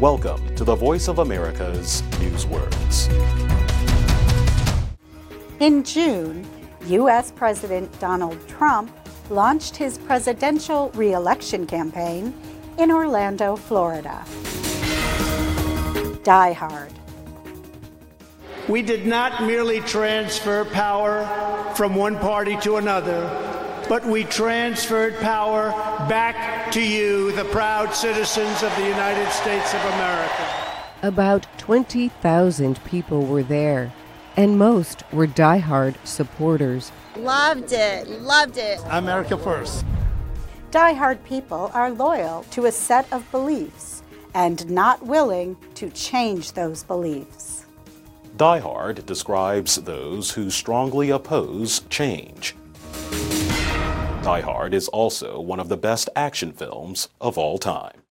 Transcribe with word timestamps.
Welcome 0.00 0.54
to 0.54 0.62
the 0.62 0.76
Voice 0.76 1.08
of 1.08 1.18
America's 1.18 2.02
Newswords. 2.20 3.08
In 5.58 5.82
June, 5.82 6.46
U.S. 6.86 7.32
President 7.32 7.98
Donald 7.98 8.38
Trump 8.46 8.96
launched 9.28 9.76
his 9.76 9.98
presidential 9.98 10.90
reelection 10.90 11.66
campaign 11.66 12.32
in 12.78 12.92
Orlando, 12.92 13.56
Florida. 13.56 14.24
Die 16.22 16.52
Hard. 16.52 16.92
We 18.68 18.82
did 18.82 19.04
not 19.04 19.42
merely 19.42 19.80
transfer 19.80 20.64
power 20.66 21.26
from 21.74 21.96
one 21.96 22.16
party 22.18 22.56
to 22.58 22.76
another, 22.76 23.26
but 23.88 24.04
we 24.04 24.24
transferred 24.24 25.16
power 25.16 25.70
back 26.08 26.70
to 26.72 26.82
you, 26.82 27.32
the 27.32 27.44
proud 27.46 27.94
citizens 27.94 28.62
of 28.62 28.74
the 28.76 28.86
United 28.86 29.30
States 29.30 29.72
of 29.72 29.80
America. 29.80 30.46
About 31.02 31.46
20,000 31.58 32.84
people 32.84 33.24
were 33.24 33.42
there, 33.42 33.92
and 34.36 34.58
most 34.58 35.02
were 35.12 35.26
die-hard 35.26 35.96
supporters. 36.04 36.92
Loved 37.16 37.72
it, 37.72 38.08
loved 38.08 38.58
it. 38.58 38.78
America 38.90 39.36
first. 39.38 39.84
Die-hard 40.70 41.24
people 41.24 41.70
are 41.72 41.90
loyal 41.90 42.44
to 42.50 42.66
a 42.66 42.72
set 42.72 43.10
of 43.12 43.28
beliefs 43.30 44.02
and 44.34 44.70
not 44.70 45.04
willing 45.04 45.56
to 45.74 45.88
change 45.90 46.52
those 46.52 46.82
beliefs. 46.82 47.64
Diehard 48.36 49.04
describes 49.06 49.76
those 49.76 50.30
who 50.30 50.50
strongly 50.50 51.10
oppose 51.10 51.80
change. 51.88 52.54
Die 54.22 54.40
Hard 54.42 54.74
is 54.74 54.88
also 54.88 55.40
one 55.40 55.60
of 55.60 55.68
the 55.68 55.76
best 55.76 56.08
action 56.16 56.52
films 56.52 57.08
of 57.20 57.38
all 57.38 57.56
time. 57.56 58.02